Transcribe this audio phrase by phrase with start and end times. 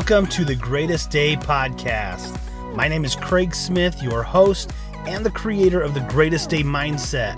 [0.00, 2.40] Welcome to the Greatest Day podcast.
[2.74, 4.72] My name is Craig Smith, your host
[5.06, 7.36] and the creator of the Greatest Day Mindset.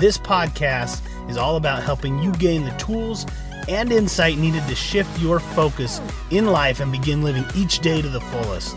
[0.00, 1.00] This podcast
[1.30, 3.24] is all about helping you gain the tools
[3.68, 6.00] and insight needed to shift your focus
[6.32, 8.76] in life and begin living each day to the fullest.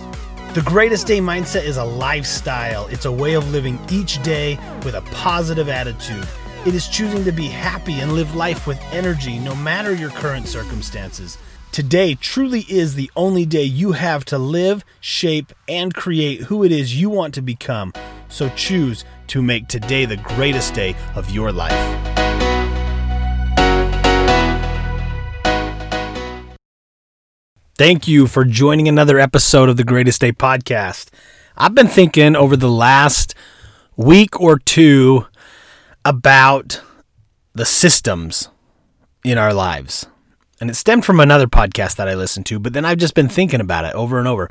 [0.53, 4.93] The Greatest Day Mindset is a lifestyle, it's a way of living each day with
[4.93, 6.27] a positive attitude.
[6.67, 10.47] It is choosing to be happy and live life with energy no matter your current
[10.47, 11.39] circumstances.
[11.75, 16.71] Today truly is the only day you have to live, shape, and create who it
[16.71, 17.91] is you want to become.
[18.29, 21.73] So choose to make today the greatest day of your life.
[27.77, 31.09] Thank you for joining another episode of the Greatest Day podcast.
[31.57, 33.35] I've been thinking over the last
[33.97, 35.25] week or two
[36.05, 36.81] about
[37.53, 38.47] the systems
[39.25, 40.07] in our lives
[40.59, 43.29] and it stemmed from another podcast that I listened to, but then I've just been
[43.29, 44.49] thinking about it over and over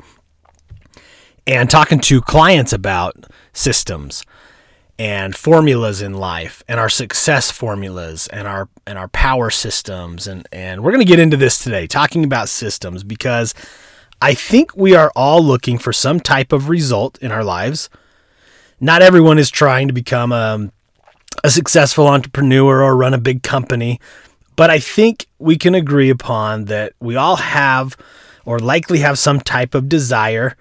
[1.47, 4.23] and talking to clients about systems
[4.97, 10.47] and formulas in life and our success formulas and our and our power systems and
[10.53, 13.53] and we're going to get into this today talking about systems because
[14.21, 17.89] I think we are all looking for some type of result in our lives.
[18.79, 20.71] Not everyone is trying to become a,
[21.43, 23.99] a successful entrepreneur or run a big company
[24.55, 27.97] but I think we can agree upon that we all have
[28.45, 30.55] or likely have some type of desire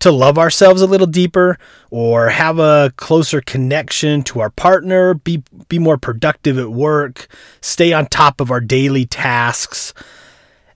[0.00, 1.58] to love ourselves a little deeper
[1.90, 7.28] or have a closer connection to our partner, be be more productive at work,
[7.60, 9.94] stay on top of our daily tasks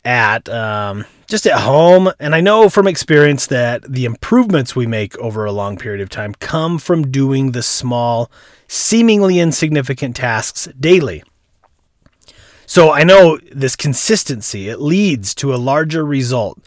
[0.04, 2.12] at um, just at home.
[2.20, 6.08] And I know from experience that the improvements we make over a long period of
[6.08, 8.30] time come from doing the small,
[8.68, 11.24] seemingly insignificant tasks daily.
[12.66, 16.58] So I know this consistency, it leads to a larger result.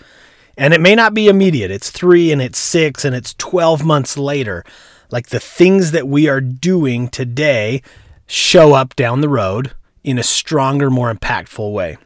[0.57, 1.71] And it may not be immediate.
[1.71, 4.63] It's three and it's six and it's 12 months later.
[5.11, 7.81] Like the things that we are doing today
[8.27, 9.71] show up down the road
[10.03, 11.97] in a stronger, more impactful way.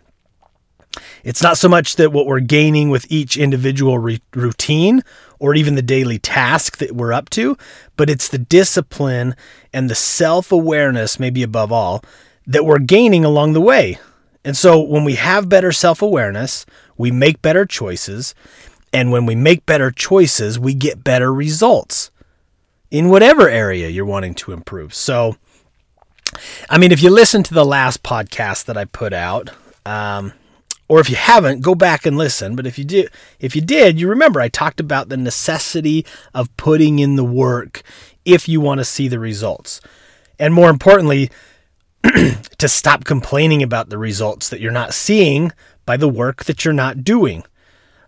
[1.23, 5.01] It's not so much that what we're gaining with each individual re- routine
[5.39, 7.57] or even the daily task that we're up to,
[7.97, 9.35] but it's the discipline
[9.73, 12.03] and the self awareness, maybe above all,
[12.45, 13.99] that we're gaining along the way.
[14.45, 16.65] And so when we have better self awareness,
[16.97, 18.35] we make better choices.
[18.91, 22.11] And when we make better choices, we get better results
[22.91, 24.93] in whatever area you're wanting to improve.
[24.93, 25.35] So,
[26.69, 29.49] I mean, if you listen to the last podcast that I put out,
[29.85, 30.33] um,
[30.87, 32.55] or if you haven't, go back and listen.
[32.55, 36.05] But if you did, if you did, you remember I talked about the necessity
[36.35, 37.81] of putting in the work
[38.25, 39.81] if you want to see the results,
[40.37, 41.31] and more importantly,
[42.57, 45.51] to stop complaining about the results that you're not seeing
[45.85, 47.43] by the work that you're not doing.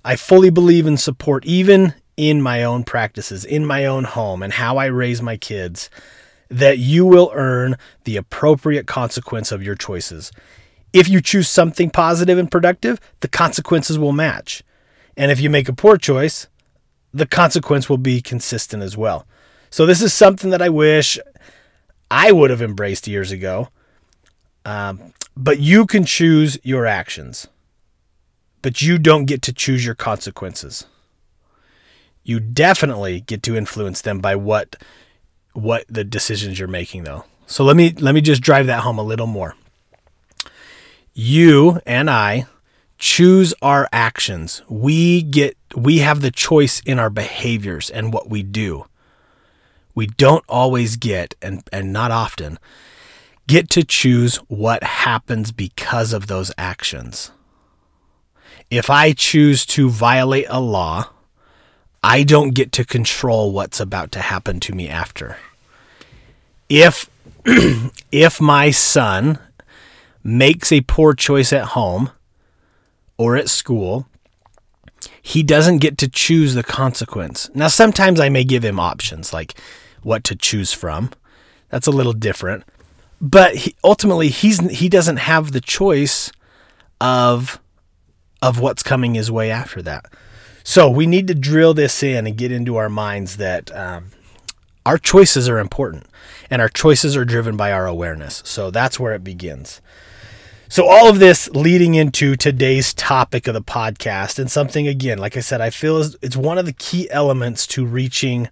[0.03, 4.53] I fully believe in support, even in my own practices, in my own home, and
[4.53, 5.89] how I raise my kids,
[6.50, 10.31] that you will earn the appropriate consequence of your choices.
[10.94, 14.63] If you choose something positive and productive, the consequences will match.
[15.17, 16.47] And if you make a poor choice,
[17.13, 19.25] the consequence will be consistent as well.
[19.69, 21.17] So, this is something that I wish
[22.11, 23.69] I would have embraced years ago.
[24.66, 27.48] Um, but you can choose your actions,
[28.62, 30.86] but you don't get to choose your consequences.
[32.24, 34.76] You definitely get to influence them by what
[35.53, 37.24] what the decisions you're making though.
[37.46, 39.56] So let me let me just drive that home a little more.
[41.14, 42.47] You and I
[42.97, 44.64] choose our actions.
[44.68, 48.88] We get we have the choice in our behaviors and what we do.
[49.94, 52.58] We don't always get and and not often
[53.47, 57.31] get to choose what happens because of those actions.
[58.72, 61.09] If I choose to violate a law,
[62.03, 65.37] I don't get to control what's about to happen to me after.
[66.70, 67.09] If
[68.11, 69.37] if my son
[70.23, 72.09] makes a poor choice at home
[73.17, 74.08] or at school,
[75.22, 77.49] he doesn't get to choose the consequence.
[77.53, 79.53] Now sometimes I may give him options like
[80.02, 81.11] what to choose from.
[81.70, 82.64] That's a little different
[83.22, 86.32] but he, ultimately he's he doesn't have the choice
[87.00, 87.59] of
[88.41, 90.06] of what's coming his way after that.
[90.64, 94.08] So we need to drill this in and get into our minds that um,
[94.85, 96.08] our choices are important
[96.50, 98.41] and our choices are driven by our awareness.
[98.46, 99.82] So that's where it begins.
[100.68, 105.38] So all of this leading into today's topic of the podcast and something again, like
[105.38, 108.50] I said, I feel it's one of the key elements to reaching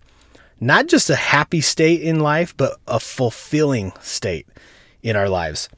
[0.59, 4.47] not just a happy state in life, but a fulfilling state
[5.01, 5.69] in our lives.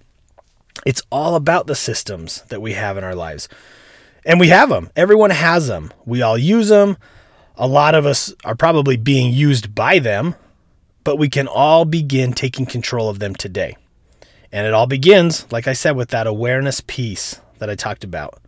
[0.85, 3.47] It's all about the systems that we have in our lives.
[4.25, 4.89] And we have them.
[4.95, 5.93] Everyone has them.
[6.05, 6.97] We all use them.
[7.55, 10.35] A lot of us are probably being used by them,
[11.03, 13.77] but we can all begin taking control of them today.
[14.51, 18.41] And it all begins, like I said, with that awareness piece that I talked about.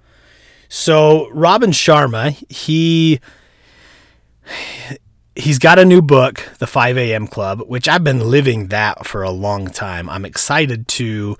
[0.69, 3.19] So Robin Sharma, he
[5.37, 7.27] he's got a new book, The 5 a.m.
[7.27, 10.09] Club, which I've been living that for a long time.
[10.09, 11.37] I'm excited to.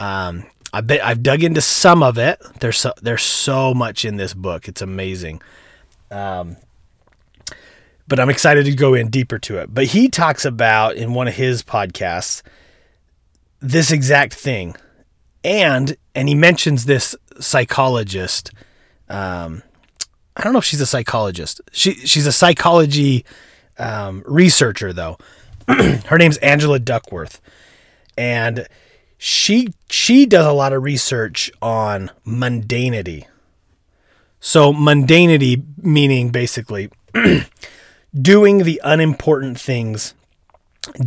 [0.00, 2.42] Um, I bet I've dug into some of it.
[2.58, 4.66] There's so, there's so much in this book.
[4.66, 5.40] It's amazing.
[6.10, 6.56] Um,
[8.08, 9.72] but I'm excited to go in deeper to it.
[9.72, 12.42] But he talks about in one of his podcasts
[13.60, 14.74] this exact thing,
[15.42, 18.50] and and he mentions this psychologist.
[19.08, 19.62] Um,
[20.36, 21.60] I don't know if she's a psychologist.
[21.72, 23.24] She she's a psychology
[23.78, 25.18] um, researcher though.
[25.68, 27.40] Her name's Angela Duckworth,
[28.18, 28.66] and
[29.16, 33.26] she she does a lot of research on mundanity.
[34.40, 36.90] So mundanity meaning basically
[38.20, 40.14] doing the unimportant things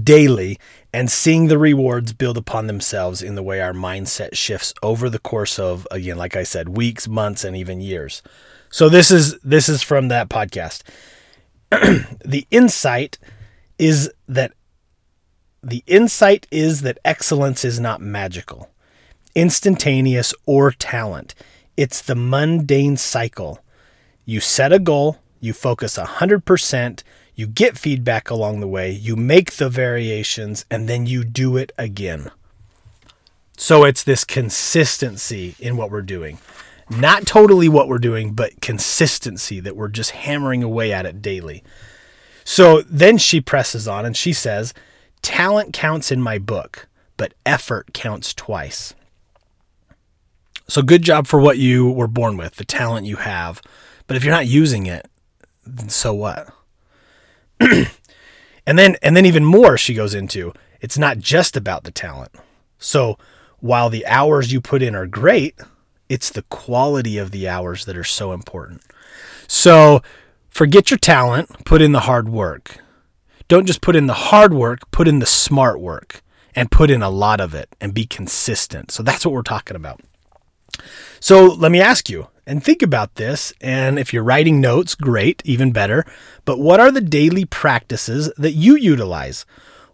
[0.01, 0.57] daily
[0.91, 5.19] and seeing the rewards build upon themselves in the way our mindset shifts over the
[5.19, 8.23] course of again like I said weeks, months and even years.
[8.69, 10.84] So this is this is from that podcast.
[11.69, 13.18] the insight
[13.78, 14.54] is that
[15.64, 18.69] the insight is that excellence is not magical,
[19.36, 21.36] instantaneous or talent.
[21.75, 23.60] It's the mundane cycle.
[24.25, 27.04] You set a goal, you focus 100%,
[27.36, 31.72] you get feedback along the way, you make the variations and then you do it
[31.78, 32.31] again.
[33.58, 36.40] So it's this consistency in what we're doing.
[36.89, 41.63] Not totally what we're doing, but consistency that we're just hammering away at it daily.
[42.44, 44.74] So then she presses on and she says,
[45.22, 46.88] Talent counts in my book,
[47.18, 48.94] but effort counts twice.
[50.69, 53.62] So good job for what you were born with, the talent you have.
[54.06, 55.10] But if you're not using it,
[55.88, 56.48] so what?
[57.60, 62.31] and then and then even more she goes into, it's not just about the talent.
[62.80, 63.18] So
[63.60, 65.56] while the hours you put in are great,
[66.09, 68.81] it's the quality of the hours that are so important.
[69.48, 70.01] So
[70.50, 72.80] forget your talent, put in the hard work.
[73.48, 76.21] Don't just put in the hard work, put in the smart work
[76.56, 78.92] and put in a lot of it and be consistent.
[78.92, 80.01] So that's what we're talking about.
[81.19, 83.54] So let me ask you and think about this.
[83.62, 86.06] And if you're writing notes, great, even better.
[86.45, 89.45] But what are the daily practices that you utilize?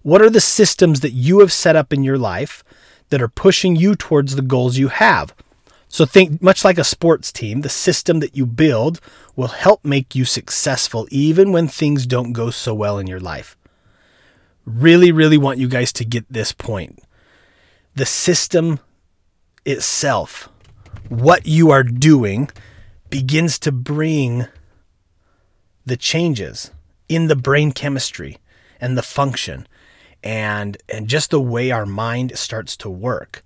[0.01, 2.63] What are the systems that you have set up in your life
[3.09, 5.33] that are pushing you towards the goals you have?
[5.93, 8.99] So think much like a sports team, the system that you build
[9.35, 13.55] will help make you successful even when things don't go so well in your life.
[14.65, 16.97] Really, really want you guys to get this point.
[17.93, 18.79] The system
[19.65, 20.49] itself,
[21.09, 22.49] what you are doing,
[23.11, 24.47] begins to bring
[25.85, 26.71] the changes
[27.07, 28.39] in the brain chemistry
[28.81, 29.67] and the function
[30.23, 33.43] and and just the way our mind starts to work.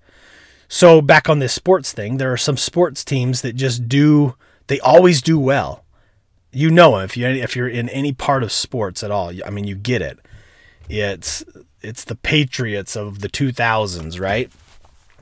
[0.67, 4.35] So back on this sports thing, there are some sports teams that just do
[4.67, 5.83] they always do well.
[6.51, 9.31] You know if you if you're in any part of sports at all.
[9.45, 10.19] I mean, you get it.
[10.89, 11.43] It's
[11.81, 14.51] it's the Patriots of the 2000s, right?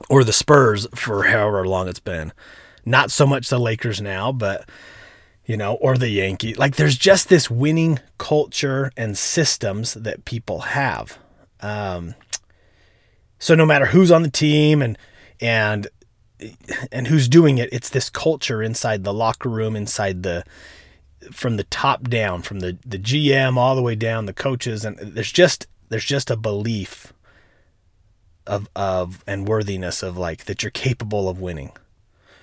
[0.09, 2.31] Or the Spurs for however long it's been.
[2.85, 4.67] Not so much the Lakers now, but
[5.45, 6.53] you know, or the Yankee.
[6.55, 11.19] Like there's just this winning culture and systems that people have.
[11.61, 12.15] Um,
[13.37, 14.97] so no matter who's on the team and
[15.41, 15.87] and
[16.91, 20.43] and who's doing it it's this culture inside the locker room inside the
[21.31, 24.97] from the top down from the the GM all the way down the coaches and
[24.97, 27.13] there's just there's just a belief
[28.47, 31.71] of of and worthiness of like that you're capable of winning.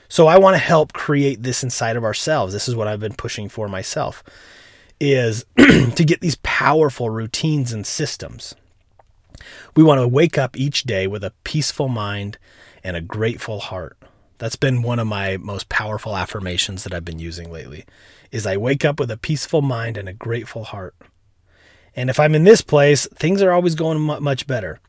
[0.08, 2.52] So I want to help create this inside of ourselves.
[2.52, 4.22] This is what I've been pushing for myself
[5.00, 8.54] is to get these powerful routines and systems.
[9.74, 12.38] We want to wake up each day with a peaceful mind
[12.84, 13.96] and a grateful heart.
[14.38, 17.84] That's been one of my most powerful affirmations that I've been using lately.
[18.30, 20.94] Is I wake up with a peaceful mind and a grateful heart.
[21.94, 24.80] And if I'm in this place, things are always going much better.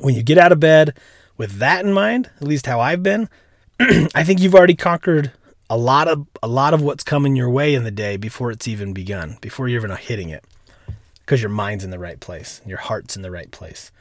[0.00, 0.98] When you get out of bed
[1.36, 3.28] with that in mind, at least how I've been,
[3.80, 5.32] I think you've already conquered
[5.68, 8.68] a lot of a lot of what's coming your way in the day before it's
[8.68, 10.44] even begun, before you're even hitting it.
[11.20, 13.92] Because your mind's in the right place, your heart's in the right place.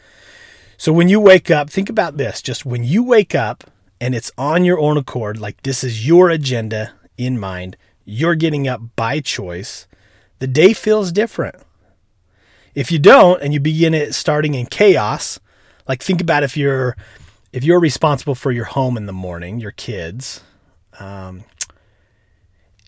[0.81, 2.41] So when you wake up, think about this.
[2.41, 3.65] Just when you wake up
[3.99, 8.67] and it's on your own accord, like this is your agenda in mind, you're getting
[8.67, 9.85] up by choice,
[10.39, 11.55] the day feels different.
[12.73, 15.39] If you don't and you begin it starting in chaos,
[15.87, 16.97] like think about if you're
[17.53, 20.41] if you're responsible for your home in the morning, your kids,
[20.99, 21.43] um,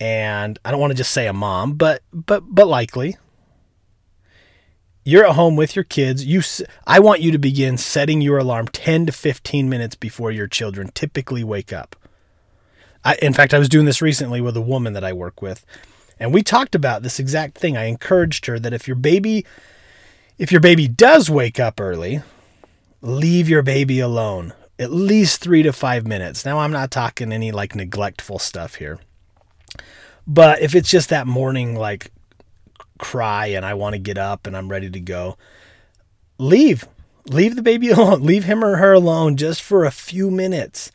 [0.00, 3.18] and I don't want to just say a mom, but but but likely
[5.04, 6.24] you're at home with your kids.
[6.24, 6.42] You
[6.86, 10.90] I want you to begin setting your alarm 10 to 15 minutes before your children
[10.94, 11.94] typically wake up.
[13.04, 15.66] I, in fact, I was doing this recently with a woman that I work with,
[16.18, 17.76] and we talked about this exact thing.
[17.76, 19.44] I encouraged her that if your baby
[20.38, 22.22] if your baby does wake up early,
[23.00, 26.44] leave your baby alone at least 3 to 5 minutes.
[26.44, 28.98] Now, I'm not talking any like neglectful stuff here.
[30.26, 32.10] But if it's just that morning like
[32.98, 35.36] cry and I want to get up and I'm ready to go,
[36.38, 36.86] leave.
[37.26, 38.22] Leave the baby alone.
[38.22, 40.90] Leave him or her alone just for a few minutes.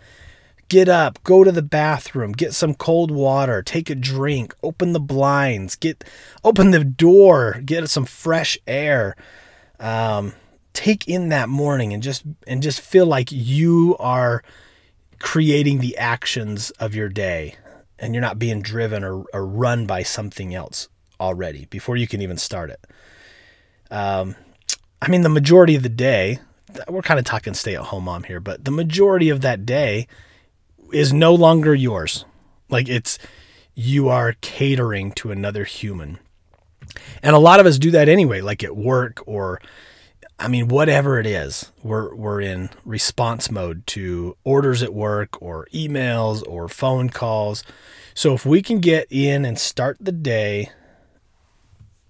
[0.68, 5.00] Get up, go to the bathroom, get some cold water, take a drink, open the
[5.00, 6.04] blinds, get
[6.44, 9.16] open the door, get some fresh air.
[9.80, 10.34] Um,
[10.74, 14.44] take in that morning and just and just feel like you are
[15.20, 17.56] creating the actions of your day
[17.98, 20.88] and you're not being driven or, or run by something else
[21.20, 22.86] already before you can even start it.
[23.92, 24.36] Um,
[25.02, 26.40] I mean, the majority of the day,
[26.88, 30.08] we're kind of talking stay at home mom here, but the majority of that day
[30.92, 32.26] is no longer yours.
[32.70, 33.18] Like it's,
[33.74, 36.20] you are catering to another human.
[37.24, 39.62] And a lot of us do that anyway, like at work or,
[40.38, 45.68] I mean, whatever it is, we're, we're in response mode to orders at work or
[45.74, 47.64] emails or phone calls.
[48.14, 50.72] So if we can get in and start the day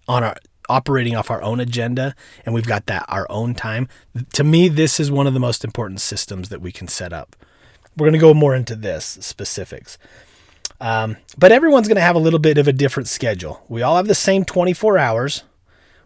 [0.09, 0.35] on our
[0.67, 2.13] operating off our own agenda
[2.45, 3.87] and we've got that our own time.
[4.33, 7.35] To me this is one of the most important systems that we can set up.
[7.95, 9.97] We're going to go more into this specifics.
[10.81, 13.63] Um, but everyone's going to have a little bit of a different schedule.
[13.67, 15.43] We all have the same 24 hours.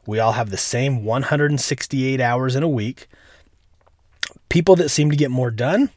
[0.05, 3.07] We all have the same 168 hours in a week.
[4.50, 5.89] People that seem to get more done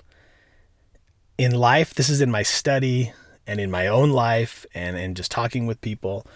[1.39, 3.13] in life this is in my study
[3.47, 6.27] and in my own life and in just talking with people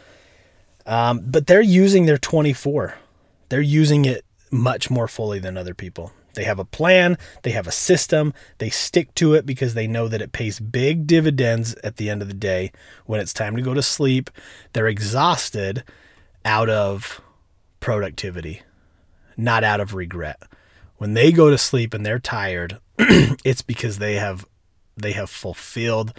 [0.87, 2.95] um, but they're using their 24.
[3.49, 6.13] They're using it much more fully than other people.
[6.35, 10.07] They have a plan, they have a system, they stick to it because they know
[10.09, 12.71] that it pays big dividends at the end of the day.
[13.07, 14.31] When it's time to go to sleep,
[14.73, 15.83] they're exhausted
[16.45, 17.21] out of
[17.81, 18.63] productivity,
[19.37, 20.41] not out of regret.
[20.99, 24.47] When they go to sleep and they're tired, it's because they have
[24.97, 26.13] they have fulfilled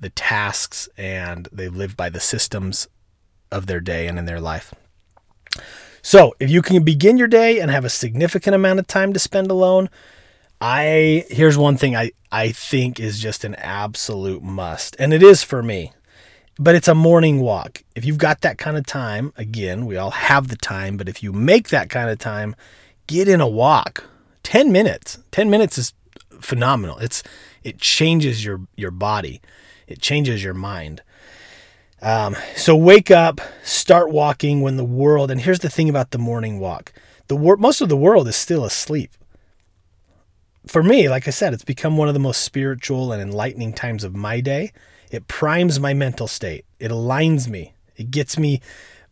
[0.00, 2.88] the tasks and they've lived by the systems
[3.52, 4.74] of their day and in their life.
[6.02, 9.20] So, if you can begin your day and have a significant amount of time to
[9.20, 9.88] spend alone,
[10.60, 15.42] I here's one thing I I think is just an absolute must, and it is
[15.42, 15.92] for me.
[16.58, 17.82] But it's a morning walk.
[17.94, 21.22] If you've got that kind of time, again, we all have the time, but if
[21.22, 22.54] you make that kind of time,
[23.06, 24.04] get in a walk.
[24.42, 25.18] 10 minutes.
[25.30, 25.94] 10 minutes is
[26.40, 26.98] phenomenal.
[26.98, 27.22] It's
[27.62, 29.40] it changes your your body.
[29.86, 31.02] It changes your mind.
[32.02, 36.18] Um, so wake up, start walking when the world, and here's the thing about the
[36.18, 36.92] morning walk
[37.28, 39.12] the wor- most of the world is still asleep.
[40.66, 44.02] For me, like I said, it's become one of the most spiritual and enlightening times
[44.04, 44.72] of my day.
[45.10, 48.60] It primes my mental state, it aligns me, it gets me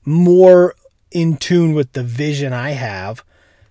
[0.05, 0.75] more
[1.13, 3.25] in tune with the vision I have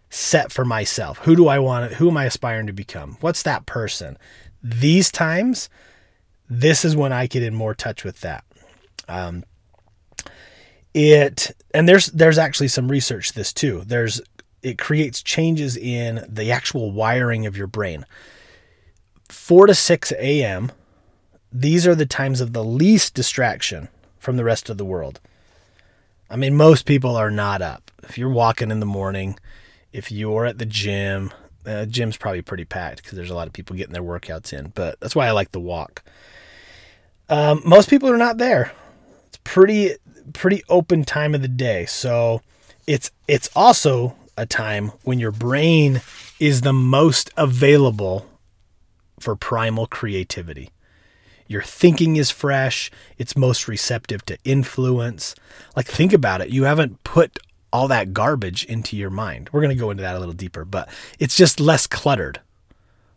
[0.09, 1.19] set for myself.
[1.19, 1.93] Who do I want?
[1.93, 3.17] Who am I aspiring to become?
[3.19, 4.17] What's that person?
[4.63, 5.69] These times,
[6.49, 8.43] this is when I get in more touch with that.
[9.09, 9.43] Um,
[10.93, 13.83] it and there's there's actually some research this too.
[13.85, 14.21] There's
[14.61, 18.05] it creates changes in the actual wiring of your brain.
[19.29, 20.71] 4 to 6 a.m.
[21.51, 23.87] These are the times of the least distraction
[24.17, 25.19] from the rest of the world.
[26.29, 27.89] I mean, most people are not up.
[28.03, 29.39] If you're walking in the morning,
[29.93, 31.31] if you're at the gym,
[31.65, 34.73] uh, gym's probably pretty packed because there's a lot of people getting their workouts in.
[34.75, 36.03] But that's why I like the walk.
[37.29, 38.73] Um, most people are not there
[39.37, 39.95] pretty
[40.33, 41.85] pretty open time of the day.
[41.85, 42.41] So
[42.87, 46.01] it's it's also a time when your brain
[46.39, 48.25] is the most available
[49.19, 50.69] for primal creativity.
[51.47, 55.35] Your thinking is fresh, it's most receptive to influence.
[55.75, 57.39] Like think about it, you haven't put
[57.73, 59.49] all that garbage into your mind.
[59.51, 62.39] We're going to go into that a little deeper, but it's just less cluttered.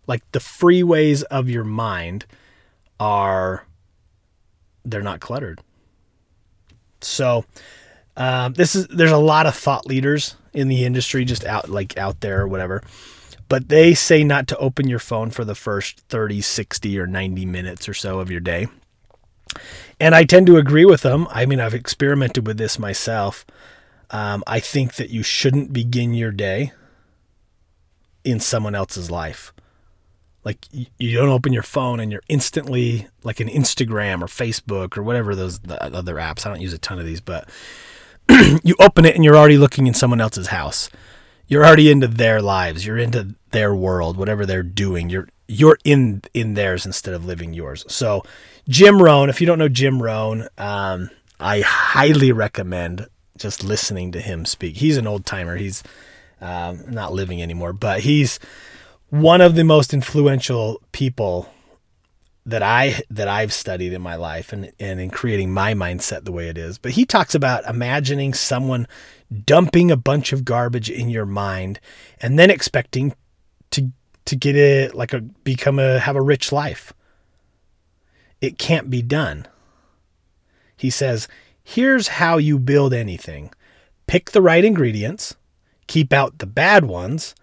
[0.07, 2.26] Like the freeways of your mind
[2.99, 3.66] are
[4.85, 5.61] they're not cluttered
[7.02, 7.44] so
[8.16, 11.97] um, this is there's a lot of thought leaders in the industry just out like
[11.97, 12.82] out there or whatever
[13.52, 17.44] but they say not to open your phone for the first 30 60 or 90
[17.44, 18.66] minutes or so of your day.
[20.00, 21.28] And i tend to agree with them.
[21.30, 23.44] I mean i've experimented with this myself.
[24.11, 26.73] Um, i think that you shouldn't begin your day
[28.25, 29.52] in someone else's life
[30.45, 35.03] Like you don't open your phone and you're instantly like an Instagram or Facebook or
[35.03, 36.45] whatever those other apps.
[36.45, 37.49] I don't use a ton of these, but
[38.65, 40.91] you open it and you're already looking in someone else's house.
[41.47, 42.87] You're already into their lives.
[42.87, 45.11] You're into their world, whatever they're doing.
[45.11, 47.85] You're you're in in theirs instead of living yours.
[47.89, 48.23] So,
[48.69, 49.29] Jim Rohn.
[49.29, 53.07] If you don't know Jim Rohn, um, I highly recommend
[53.37, 54.77] just listening to him speak.
[54.77, 55.57] He's an old timer.
[55.57, 55.83] He's
[56.41, 58.39] um, not living anymore, but he's
[59.12, 61.52] one of the most influential people
[62.47, 66.33] that I that I've studied in my life and, and in creating my mindset the
[66.33, 66.78] way it is.
[66.78, 68.88] But he talks about imagining someone
[69.45, 71.78] dumping a bunch of garbage in your mind
[72.23, 73.14] and then expecting
[73.73, 73.92] to
[74.25, 76.95] to get it like a become a have a rich life.
[78.40, 79.47] It can't be done.
[80.75, 81.28] He says,
[81.62, 83.52] here's how you build anything.
[84.07, 85.37] Pick the right ingredients,
[85.87, 87.35] keep out the bad ones,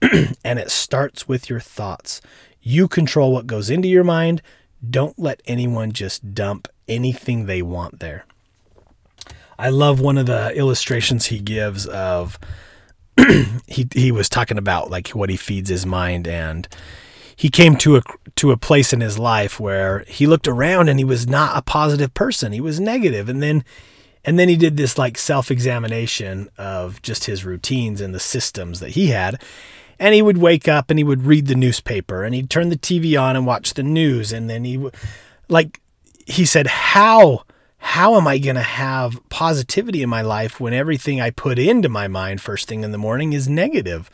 [0.44, 2.20] and it starts with your thoughts.
[2.60, 4.42] You control what goes into your mind.
[4.88, 8.24] Don't let anyone just dump anything they want there.
[9.58, 12.38] I love one of the illustrations he gives of
[13.66, 16.68] he he was talking about like what he feeds his mind and
[17.34, 18.02] he came to a
[18.36, 21.62] to a place in his life where he looked around and he was not a
[21.62, 22.52] positive person.
[22.52, 23.64] He was negative and then
[24.24, 28.90] and then he did this like self-examination of just his routines and the systems that
[28.90, 29.42] he had
[29.98, 32.76] and he would wake up and he would read the newspaper and he'd turn the
[32.76, 34.32] TV on and watch the news.
[34.32, 34.94] And then he would
[35.48, 35.80] like
[36.26, 37.44] he said how
[37.78, 41.88] how am I going to have positivity in my life when everything I put into
[41.88, 44.10] my mind first thing in the morning is negative?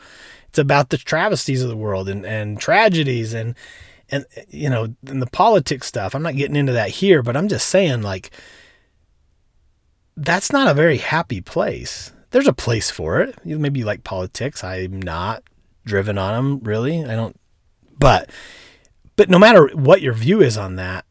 [0.49, 3.55] It's about the travesties of the world and and tragedies and
[4.09, 6.15] and you know and the politics stuff.
[6.15, 8.31] I'm not getting into that here but I'm just saying like
[10.17, 12.11] that's not a very happy place.
[12.31, 13.37] There's a place for it.
[13.45, 14.63] Maybe you like politics.
[14.63, 15.43] I'm not
[15.85, 17.03] driven on them really.
[17.03, 17.39] I don't
[17.97, 18.29] but
[19.15, 21.05] but no matter what your view is on that,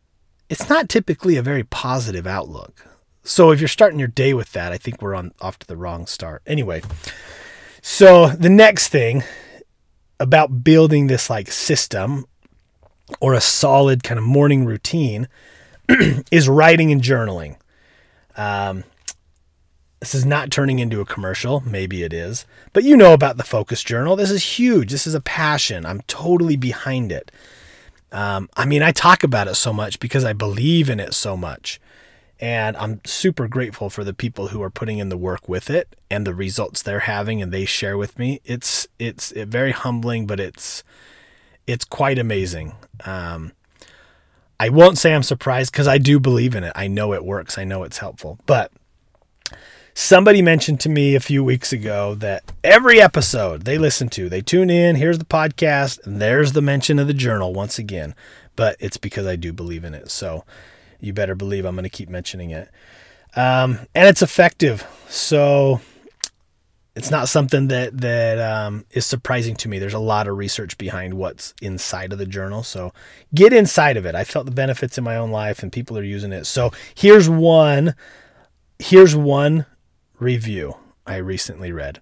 [0.48, 2.86] it's not typically a very positive outlook.
[3.22, 5.76] So if you're starting your day with that, I think we're on off to the
[5.76, 6.42] wrong start.
[6.46, 6.82] Anyway,
[7.80, 9.24] so the next thing
[10.20, 12.26] about building this like system
[13.20, 15.28] or a solid kind of morning routine
[16.30, 17.56] is writing and journaling.
[18.36, 18.84] Um,
[20.04, 21.62] this is not turning into a commercial.
[21.64, 22.44] Maybe it is.
[22.74, 24.16] But you know about the Focus Journal.
[24.16, 24.90] This is huge.
[24.90, 25.86] This is a passion.
[25.86, 27.32] I'm totally behind it.
[28.12, 31.38] Um, I mean, I talk about it so much because I believe in it so
[31.38, 31.80] much.
[32.38, 35.96] And I'm super grateful for the people who are putting in the work with it
[36.10, 38.42] and the results they're having and they share with me.
[38.44, 40.84] It's it's it very humbling, but it's
[41.66, 42.74] it's quite amazing.
[43.06, 43.52] Um,
[44.60, 46.72] I won't say I'm surprised because I do believe in it.
[46.76, 47.56] I know it works.
[47.56, 48.38] I know it's helpful.
[48.44, 48.70] But
[49.96, 54.40] Somebody mentioned to me a few weeks ago that every episode they listen to, they
[54.40, 58.12] tune in, here's the podcast, and there's the mention of the journal once again.
[58.56, 60.10] But it's because I do believe in it.
[60.10, 60.44] So
[60.98, 62.70] you better believe I'm going to keep mentioning it.
[63.36, 64.84] Um, and it's effective.
[65.08, 65.80] So
[66.96, 69.78] it's not something that that um, is surprising to me.
[69.78, 72.64] There's a lot of research behind what's inside of the journal.
[72.64, 72.92] So
[73.32, 74.16] get inside of it.
[74.16, 76.46] I felt the benefits in my own life, and people are using it.
[76.46, 77.94] So here's one.
[78.80, 79.66] Here's one
[80.24, 80.74] review
[81.06, 82.00] I recently read.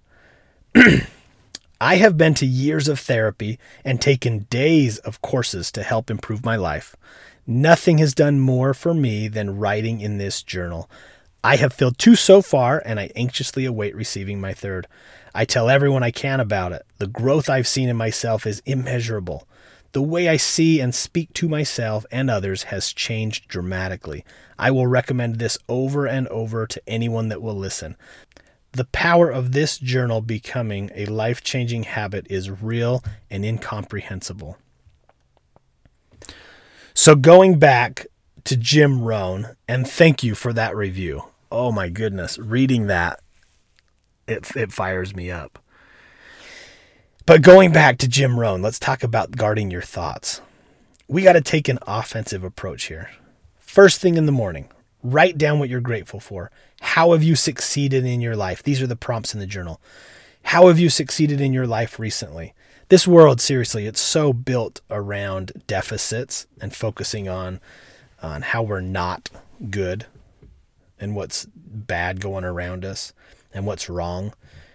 [1.81, 6.45] I have been to years of therapy and taken days of courses to help improve
[6.45, 6.95] my life.
[7.45, 10.89] Nothing has done more for me than writing in this journal.
[11.43, 14.87] I have filled two so far, and I anxiously await receiving my third.
[15.35, 16.85] I tell everyone I can about it.
[16.99, 19.45] The growth I've seen in myself is immeasurable.
[19.93, 24.25] The way I see and speak to myself and others has changed dramatically.
[24.57, 27.95] I will recommend this over and over to anyone that will listen.
[28.71, 34.57] The power of this journal becoming a life changing habit is real and incomprehensible.
[36.95, 38.07] So, going back
[38.45, 41.25] to Jim Rohn, and thank you for that review.
[41.51, 43.19] Oh my goodness, reading that,
[44.27, 45.62] it, it fires me up.
[47.25, 50.41] But going back to Jim Rohn, let's talk about guarding your thoughts.
[51.07, 53.11] We got to take an offensive approach here.
[53.59, 54.67] First thing in the morning,
[55.01, 56.51] write down what you're grateful for.
[56.81, 58.61] How have you succeeded in your life?
[58.61, 59.79] These are the prompts in the journal.
[60.43, 62.53] How have you succeeded in your life recently?
[62.89, 67.61] This world, seriously, it's so built around deficits and focusing on
[68.21, 69.29] on how we're not
[69.69, 70.07] good
[70.99, 73.13] and what's bad going around us
[73.53, 74.33] and what's wrong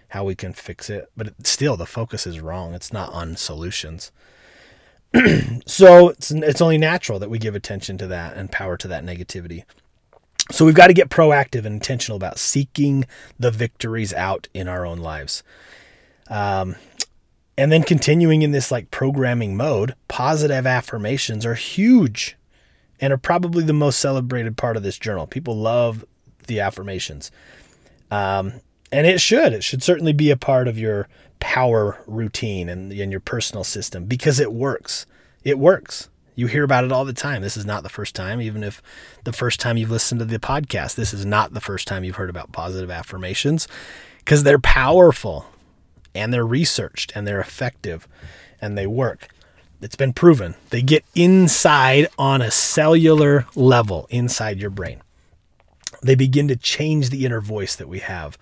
[0.09, 1.09] how we can fix it.
[1.15, 2.73] But still, the focus is wrong.
[2.73, 4.11] It's not on solutions.
[5.65, 9.05] so it's, it's only natural that we give attention to that and power to that
[9.05, 9.63] negativity.
[10.51, 13.05] So we've got to get proactive and intentional about seeking
[13.39, 15.43] the victories out in our own lives.
[16.29, 16.75] Um,
[17.57, 22.37] And then continuing in this like programming mode, positive affirmations are huge
[23.01, 25.27] and are probably the most celebrated part of this journal.
[25.27, 26.05] People love
[26.47, 27.31] the affirmations.
[28.09, 28.53] Um,
[28.91, 29.53] and it should.
[29.53, 31.07] It should certainly be a part of your
[31.39, 35.05] power routine and in your personal system because it works.
[35.43, 36.09] It works.
[36.35, 37.41] You hear about it all the time.
[37.41, 38.81] This is not the first time, even if
[39.25, 42.15] the first time you've listened to the podcast, this is not the first time you've
[42.15, 43.67] heard about positive affirmations
[44.19, 45.47] because they're powerful
[46.15, 48.07] and they're researched and they're effective
[48.61, 49.27] and they work.
[49.81, 50.55] It's been proven.
[50.69, 55.01] They get inside on a cellular level inside your brain.
[56.01, 58.37] They begin to change the inner voice that we have.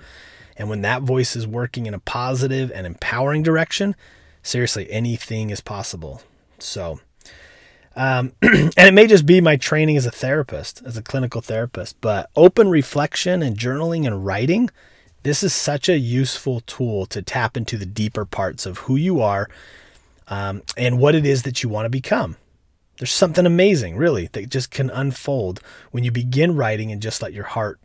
[0.58, 3.96] And when that voice is working in a positive and empowering direction,
[4.41, 6.22] seriously, anything is possible.
[6.60, 7.00] So,
[7.96, 12.00] um, and it may just be my training as a therapist, as a clinical therapist,
[12.02, 14.70] but open reflection and journaling and writing,
[15.24, 19.20] this is such a useful tool to tap into the deeper parts of who you
[19.22, 19.50] are
[20.28, 22.38] um, and what it is that you want to become.
[22.98, 25.60] There's something amazing, really, that just can unfold
[25.91, 27.80] when you begin writing and just let your heart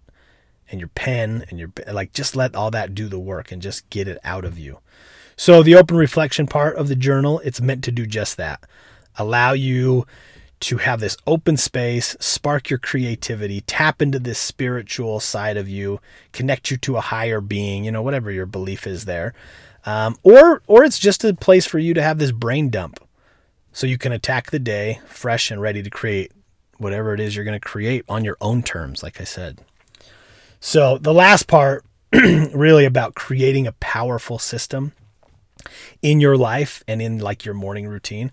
[0.70, 3.88] and your pen and your like just let all that do the work and just
[3.90, 4.78] get it out of you.
[5.36, 8.64] So the open reflection part of the journal, it's meant to do just that.
[9.16, 10.06] Allow you
[10.60, 16.00] to have this open space, spark your creativity, tap into this spiritual side of you,
[16.32, 19.34] connect you to a higher being, you know, whatever your belief is there.
[19.84, 23.00] Um, or or it's just a place for you to have this brain dump
[23.72, 26.30] so you can attack the day fresh and ready to create
[26.78, 29.60] whatever it is you're going to create on your own terms like i said
[30.62, 34.92] so the last part really about creating a powerful system
[36.00, 38.32] in your life and in like your morning routine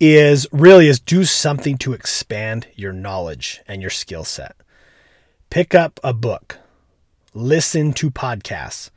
[0.00, 4.56] is really is do something to expand your knowledge and your skill set
[5.50, 6.58] pick up a book
[7.34, 8.90] listen to podcasts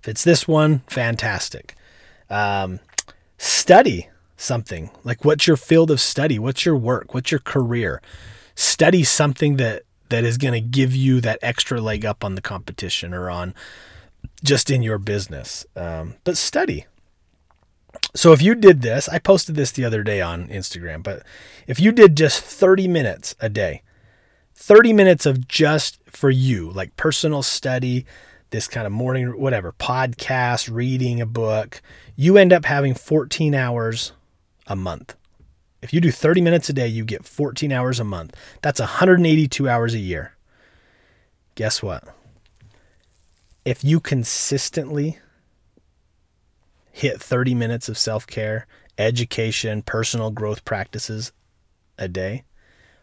[0.00, 1.74] if it's this one, fantastic.
[2.30, 2.80] Um,
[3.36, 4.90] study something.
[5.04, 6.38] Like, what's your field of study?
[6.38, 7.14] What's your work?
[7.14, 8.00] What's your career?
[8.54, 12.40] Study something that that is going to give you that extra leg up on the
[12.40, 13.54] competition or on
[14.42, 15.66] just in your business.
[15.76, 16.86] Um, but study.
[18.14, 21.22] So if you did this, I posted this the other day on Instagram, but
[21.66, 23.82] if you did just 30 minutes a day,
[24.54, 28.06] 30 minutes of just for you, like personal study,
[28.50, 31.82] this kind of morning, whatever, podcast, reading a book,
[32.16, 34.12] you end up having 14 hours
[34.66, 35.14] a month.
[35.80, 38.34] If you do 30 minutes a day, you get 14 hours a month.
[38.62, 40.34] That's 182 hours a year.
[41.54, 42.04] Guess what?
[43.64, 45.18] If you consistently
[46.90, 51.32] hit 30 minutes of self care, education, personal growth practices
[51.96, 52.44] a day,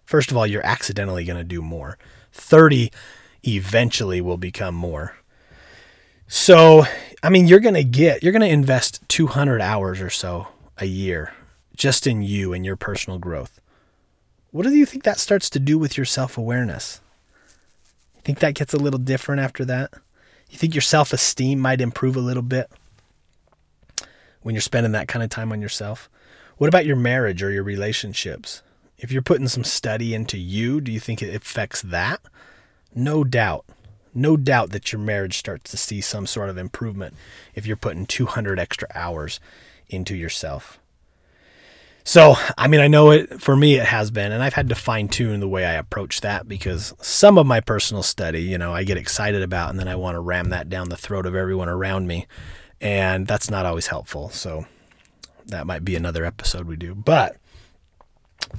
[0.03, 1.97] first of all, you're accidentally going to do more.
[2.33, 2.91] 30
[3.47, 5.15] eventually will become more.
[6.27, 6.85] So,
[7.23, 10.85] I mean, you're going to get, you're going to invest 200 hours or so a
[10.85, 11.31] year
[11.75, 13.59] just in you and your personal growth.
[14.51, 17.01] What do you think that starts to do with your self awareness?
[18.15, 19.93] You think that gets a little different after that?
[20.49, 22.71] You think your self esteem might improve a little bit
[24.41, 26.09] when you're spending that kind of time on yourself?
[26.57, 28.61] What about your marriage or your relationships?
[28.97, 32.21] If you're putting some study into you, do you think it affects that?
[32.93, 33.65] No doubt
[34.15, 37.13] no doubt that your marriage starts to see some sort of improvement
[37.53, 39.41] if you're putting 200 extra hours
[39.89, 40.79] into yourself.
[42.07, 44.75] So, I mean, I know it for me, it has been, and I've had to
[44.75, 48.73] fine tune the way I approach that because some of my personal study, you know,
[48.73, 51.35] I get excited about and then I want to ram that down the throat of
[51.35, 52.27] everyone around me.
[52.79, 54.29] And that's not always helpful.
[54.29, 54.65] So,
[55.47, 56.93] that might be another episode we do.
[56.93, 57.37] But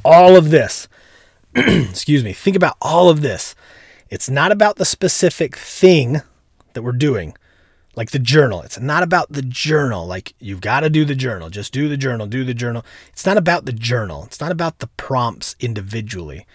[0.04, 0.88] all of this,
[1.54, 3.54] excuse me, think about all of this
[4.09, 6.22] it's not about the specific thing
[6.74, 7.35] that we're doing,
[7.96, 8.61] like the journal.
[8.61, 10.06] It's not about the journal.
[10.06, 11.48] Like you've got to do the journal.
[11.48, 12.85] Just do the journal, do the journal.
[13.09, 14.24] It's not about the journal.
[14.24, 16.46] It's not about the prompts individually.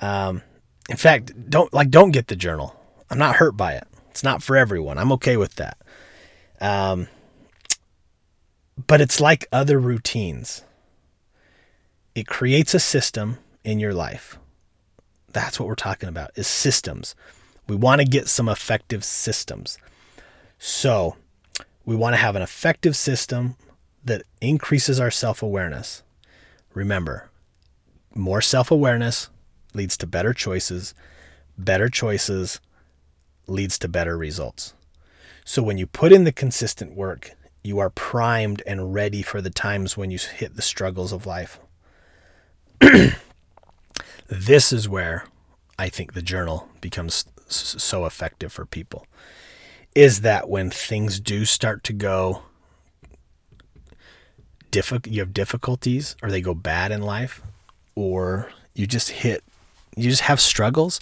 [0.00, 0.42] Um,
[0.88, 2.74] in fact, don't like don't get the journal.
[3.10, 3.86] I'm not hurt by it.
[4.10, 4.98] It's not for everyone.
[4.98, 5.78] I'm okay with that.
[6.60, 7.08] Um,
[8.86, 10.62] but it's like other routines.
[12.14, 14.38] It creates a system in your life.
[15.32, 17.14] That's what we're talking about is systems.
[17.68, 19.76] We want to get some effective systems.
[20.58, 21.16] So,
[21.84, 23.56] we want to have an effective system
[24.04, 26.02] that increases our self-awareness.
[26.74, 27.28] Remember,
[28.14, 29.28] more self-awareness
[29.74, 30.94] leads to better choices.
[31.58, 32.60] Better choices
[33.46, 34.74] leads to better results.
[35.44, 39.50] So when you put in the consistent work, you are primed and ready for the
[39.50, 41.60] times when you hit the struggles of life.
[44.28, 45.24] This is where
[45.78, 49.06] I think the journal becomes so effective for people.
[49.96, 52.42] Is that when things do start to go
[54.70, 57.40] difficult you have difficulties or they go bad in life
[57.94, 59.42] or you just hit
[59.96, 61.00] you just have struggles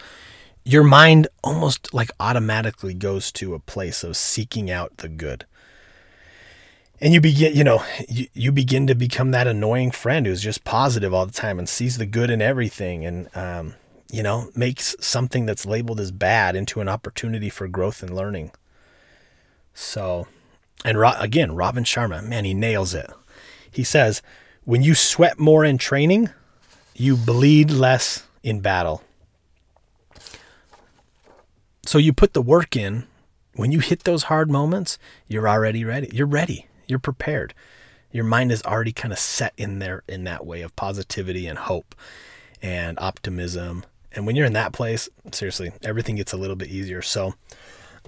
[0.65, 5.45] your mind almost like automatically goes to a place of seeking out the good.
[7.01, 10.65] And you begin you know you, you begin to become that annoying friend who's just
[10.65, 13.75] positive all the time and sees the good in everything and um,
[14.11, 18.53] you know makes something that's labeled as bad into an opportunity for growth and learning
[19.75, 20.27] so
[20.85, 23.11] and Ro- again robin sharma man he nails it
[23.71, 24.23] he says
[24.65, 26.31] when you sweat more in training
[26.95, 29.03] you bleed less in battle
[31.85, 33.07] so you put the work in
[33.57, 37.55] when you hit those hard moments you're already ready you're ready you're prepared.
[38.13, 41.59] Your mind is already kind of set in there in that way of positivity and
[41.59, 41.95] hope
[42.63, 43.85] and optimism.
[44.13, 47.03] And when you're in that place, seriously, everything gets a little bit easier.
[47.03, 47.35] So,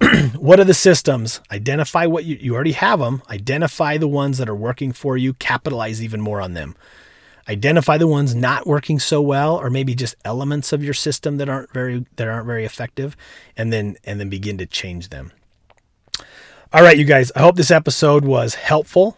[0.37, 1.41] what are the systems?
[1.51, 3.23] Identify what you, you already have them.
[3.31, 5.35] Identify the ones that are working for you.
[5.35, 6.77] Capitalize even more on them.
[7.49, 11.49] Identify the ones not working so well, or maybe just elements of your system that
[11.49, 13.17] aren't very that aren't very effective,
[13.57, 15.33] and then and then begin to change them.
[16.73, 19.17] All right, you guys, I hope this episode was helpful.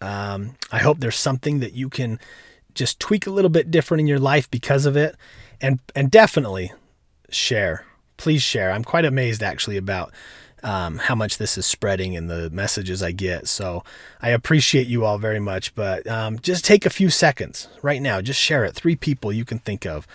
[0.00, 2.18] Um, I hope there's something that you can
[2.74, 5.16] just tweak a little bit different in your life because of it.
[5.60, 6.72] And, and definitely
[7.30, 7.84] share.
[8.22, 8.70] Please share.
[8.70, 10.12] I'm quite amazed actually about
[10.62, 13.48] um, how much this is spreading and the messages I get.
[13.48, 13.82] So
[14.20, 15.74] I appreciate you all very much.
[15.74, 18.20] But um, just take a few seconds right now.
[18.20, 18.76] Just share it.
[18.76, 20.06] Three people you can think of.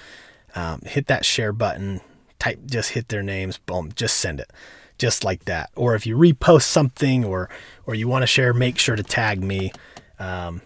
[0.55, 1.99] Um, hit that share button.
[2.39, 2.61] Type.
[2.65, 3.57] Just hit their names.
[3.57, 3.91] Boom.
[3.93, 4.53] Just send it
[4.97, 5.69] just like that.
[5.75, 7.49] Or if you repost something or
[7.85, 9.73] or you want to share, make sure to tag me.
[10.17, 10.61] Um,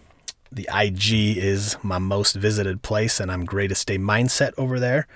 [0.52, 5.08] the IG is my most visited place, and I'm greatest day mindset over there.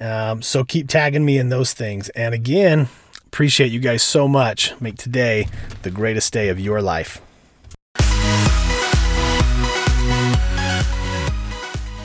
[0.00, 2.08] Um, so keep tagging me in those things.
[2.10, 2.88] And again,
[3.26, 4.78] appreciate you guys so much.
[4.80, 5.48] Make today
[5.82, 7.20] the greatest day of your life.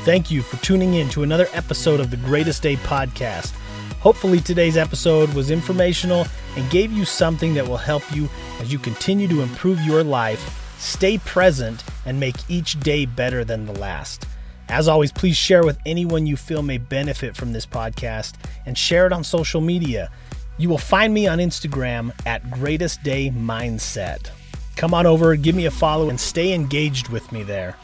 [0.06, 3.52] Thank you for tuning in to another episode of the Greatest Day podcast.
[4.00, 6.26] Hopefully, today's episode was informational
[6.56, 8.30] and gave you something that will help you
[8.62, 13.66] as you continue to improve your life, stay present, and make each day better than
[13.66, 14.26] the last.
[14.70, 18.34] As always, please share with anyone you feel may benefit from this podcast
[18.66, 20.12] and share it on social media.
[20.58, 24.30] You will find me on Instagram at Greatest Day Mindset.
[24.76, 27.76] Come on over, give me a follow, and stay engaged with me there.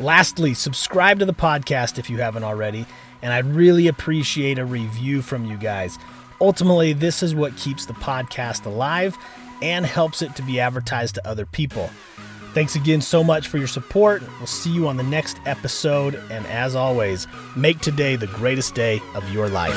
[0.00, 2.86] Lastly, subscribe to the podcast if you haven't already
[3.22, 5.98] and I'd really appreciate a review from you guys.
[6.40, 9.16] Ultimately, this is what keeps the podcast alive
[9.62, 11.88] and helps it to be advertised to other people.
[12.54, 14.22] Thanks again so much for your support.
[14.38, 16.14] We'll see you on the next episode.
[16.30, 19.72] And as always, make today the greatest day of your life.